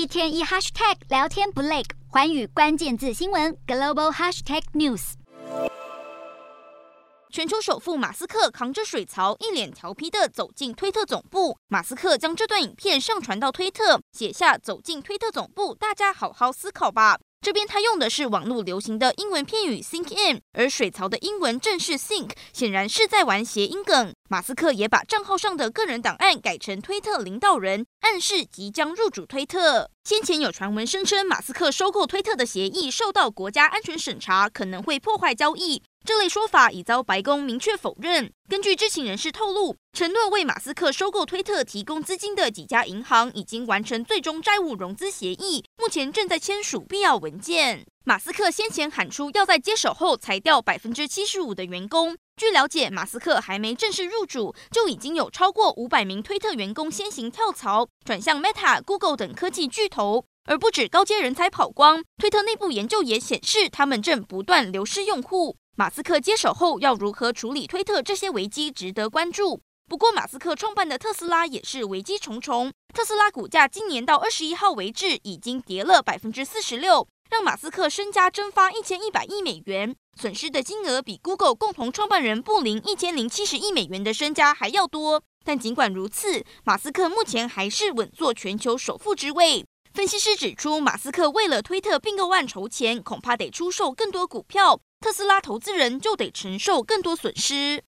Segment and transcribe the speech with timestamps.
[0.00, 5.12] 一天一 hashtag 聊天不累，环宇关键字新闻 global hashtag news。
[7.30, 11.54] 全球首富马斯克扛着水槽，一脸调皮的走进推特总部。
[11.68, 17.18] 马斯克将这段影片上传到推特，写下“走进推特总部，大家好好思考吧”。
[17.42, 24.12] 这边他用的是网络流行的英文片语 “sink in”，而水槽的英文正是 think，显然是在玩谐音梗。
[24.28, 29.90] 马斯克也把账号上的个人档案改成推特领导人，暗示即将入主推特。
[30.04, 35.82] 先前有传闻声称，马斯克收购推特的协议受到国家安全审查，可能会破坏交易。
[36.04, 38.32] 这类说法已遭白宫明确否认。
[38.48, 47.84] 根据知情人士透露，承诺为马斯克收购推特提供资金的几家银行已经完成最终债务融资协议，目前正在签署必要文件。
[48.04, 52.16] 马斯克先前喊出要在接手后裁掉百分之七十五的员工。
[52.36, 60.24] 据了解，马斯克还没正式入主，就已经有超过五百名推特员工先行跳槽，转向 Meta、Google 等科技巨头。
[60.46, 65.56] 而不止高阶人才跑光，推特内部研究也显示，他们正不断流失用户。
[65.80, 69.62] 马斯克接手后要如何处理推特这些危机，值得关注。
[69.88, 72.70] 不过，马斯克创办的特斯拉也是危机重重。
[72.92, 85.22] 特斯拉股价今年到二十一号为止已经跌了百分之四十六，让马斯克身家蒸发一千一百亿美元，损失的金额比 Google 共同创办人布林一千零七十亿美元的身家还要多。
[85.46, 89.64] 但尽管如此，马斯克目前还是稳坐全球首富之位。
[89.94, 94.78] 分析师指出，马斯克为了推特并购案筹钱，恐怕得出售更多股票。
[95.00, 97.78] 特斯拉投资人就得承受更多损失。